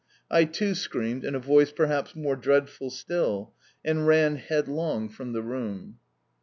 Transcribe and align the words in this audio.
I 0.31 0.45
too 0.45 0.73
screamed 0.73 1.23
in 1.23 1.35
a 1.35 1.39
voice 1.39 1.71
perhaps 1.71 2.15
more 2.15 2.35
dreadful 2.35 2.89
still, 2.89 3.53
and 3.85 4.07
ran 4.07 4.37
headlong 4.37 5.09
from 5.09 5.33
the 5.33 5.43
room. 5.43 5.99